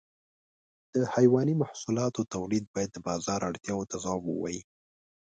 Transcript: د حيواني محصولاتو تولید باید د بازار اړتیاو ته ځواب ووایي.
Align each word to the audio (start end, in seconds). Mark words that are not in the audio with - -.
د 0.93 0.95
حيواني 1.13 1.53
محصولاتو 1.61 2.21
تولید 2.33 2.65
باید 2.73 2.89
د 2.93 2.97
بازار 3.07 3.39
اړتیاو 3.49 3.89
ته 3.89 3.95
ځواب 4.03 4.23
ووایي. 4.25 4.61